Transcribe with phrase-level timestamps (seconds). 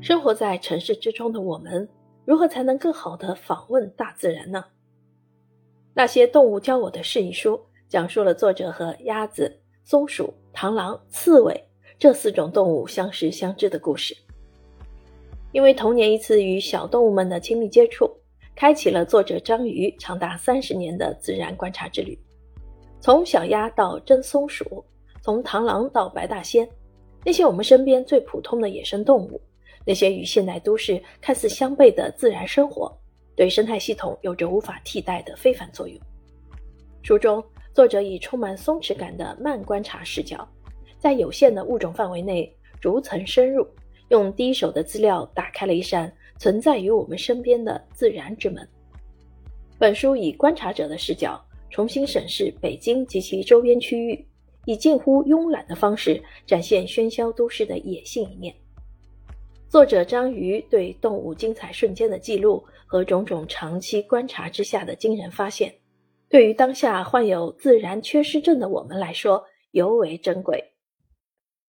[0.00, 1.86] 生活在城市之中的我们，
[2.24, 4.64] 如何才能更好的访问大自然呢？
[5.92, 11.64] 那些动物教我的是一书，讲述了作者和鸭子、松鼠、螳螂、刺猬
[11.98, 14.16] 这四种动物相识相知的故事。
[15.50, 18.08] 因为童年一次与小动物们的亲密接触，
[18.54, 22.16] 开启了作者章鱼长达三十年的自然观察之旅。
[23.00, 24.84] 从小鸭到真松鼠，
[25.20, 26.68] 从螳螂到白大仙，
[27.24, 29.40] 那些我们身边最普通的野生动物。
[29.88, 32.94] 那些与现代都市看似相悖的自然生活，
[33.34, 35.98] 对生态系统有着无法替代的非凡作用。
[37.02, 37.42] 书中，
[37.72, 40.46] 作者以充满松弛感的慢观察视角，
[40.98, 43.66] 在有限的物种范围内逐层深入，
[44.10, 48.68] 用第一手的资料打开了一扇存在于我们身边的自然之门。
[49.78, 54.22] 本书以观察者的视角，重新审视北京及其周边区域，
[54.66, 58.54] 以近乎慵懒的方式展现喧嚣都市的野性一面。
[59.70, 65.70] 作者章鱼对动物精彩瞬间的记录和种种长期观察之下的惊人发现，
[66.30, 70.72] 对于当下患有自然缺失症的我们来说尤为珍贵。